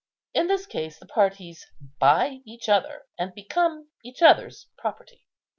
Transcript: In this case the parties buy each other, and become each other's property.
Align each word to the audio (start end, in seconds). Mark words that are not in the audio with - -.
In 0.33 0.47
this 0.47 0.65
case 0.65 0.97
the 0.97 1.05
parties 1.05 1.67
buy 1.99 2.41
each 2.43 2.67
other, 2.67 3.05
and 3.19 3.35
become 3.35 3.89
each 4.03 4.23
other's 4.23 4.65
property. 4.75 5.27